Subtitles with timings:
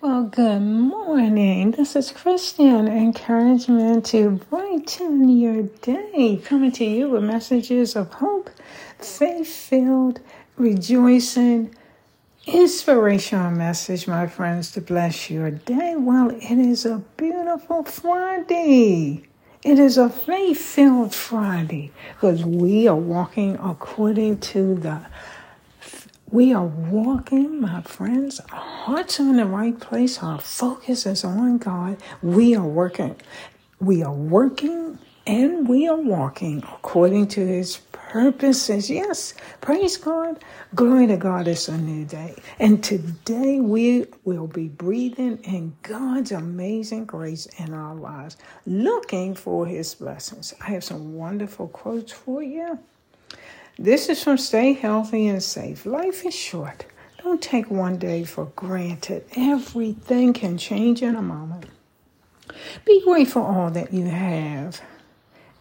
[0.00, 1.72] Well, good morning.
[1.72, 6.40] This is Christian encouragement to brighten your day.
[6.44, 8.48] Coming to you with messages of hope,
[9.00, 10.20] faith filled,
[10.56, 11.74] rejoicing,
[12.46, 15.96] inspirational message, my friends, to bless your day.
[15.96, 19.24] Well, it is a beautiful Friday.
[19.64, 25.04] It is a faith filled Friday because we are walking according to the
[26.30, 28.40] we are walking, my friends.
[28.52, 30.22] Our hearts are in the right place.
[30.22, 31.96] Our focus is on God.
[32.22, 33.16] We are working.
[33.80, 38.90] We are working and we are walking according to his purposes.
[38.90, 40.44] Yes, praise God.
[40.74, 41.48] Glory to God.
[41.48, 42.34] It's a new day.
[42.58, 49.66] And today we will be breathing in God's amazing grace in our lives, looking for
[49.66, 50.52] his blessings.
[50.60, 52.78] I have some wonderful quotes for you.
[53.80, 55.86] This is from Stay Healthy and Safe.
[55.86, 56.84] Life is short.
[57.22, 59.24] Don't take one day for granted.
[59.36, 61.66] Everything can change in a moment.
[62.84, 64.80] Be grateful for all that you have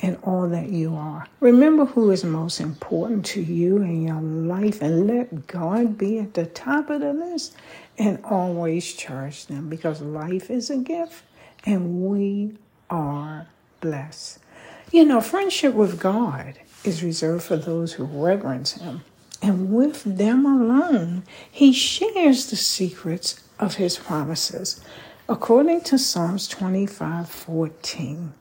[0.00, 1.26] and all that you are.
[1.40, 6.34] Remember who is most important to you in your life and let God be at
[6.34, 7.56] the top of the list
[7.96, 11.24] and always cherish them because life is a gift
[11.64, 12.58] and we
[12.90, 13.46] are
[13.80, 14.38] blessed.
[14.90, 19.02] You know, friendship with God is reserved for those who reverence him.
[19.40, 24.80] And with them alone, he shares the secrets of his promises.
[25.28, 28.34] According to Psalms 25 14.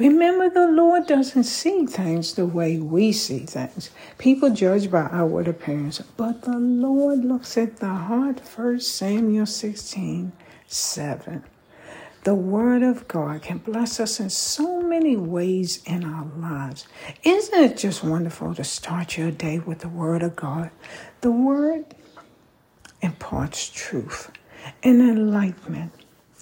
[0.00, 3.90] Remember, the Lord doesn't see things the way we see things.
[4.16, 8.40] People judge by outward appearance, but the Lord looks at the heart.
[8.40, 10.32] 1 Samuel 16
[10.66, 11.44] 7.
[12.24, 16.86] The Word of God can bless us in so many ways in our lives.
[17.22, 20.70] Isn't it just wonderful to start your day with the Word of God?
[21.22, 21.94] The Word
[23.00, 24.30] imparts truth
[24.82, 25.92] and enlightenment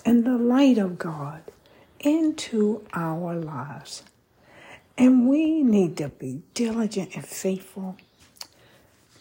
[0.05, 1.43] and the light of God
[2.01, 4.03] into our lives.
[4.97, 7.97] And we need to be diligent and faithful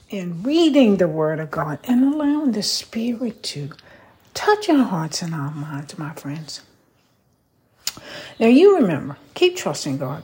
[0.09, 3.69] in reading the Word of God and allowing the Spirit to
[4.37, 6.61] touch our hearts and our minds, my friends.
[8.39, 10.23] Now, you remember, keep trusting God.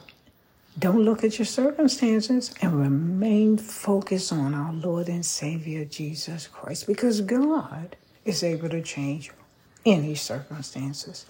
[0.77, 6.85] Don't look at your circumstances and remain focused on our Lord and Savior Jesus Christ
[6.85, 9.31] because God is able to change
[9.83, 11.25] any circumstances.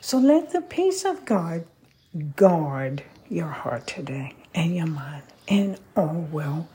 [0.00, 1.66] So let the peace of God
[2.34, 6.66] guard your heart today and your mind, and all will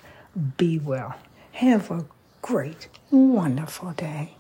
[0.58, 1.16] be well.
[1.54, 2.06] Have a
[2.44, 4.37] great, wonderful day.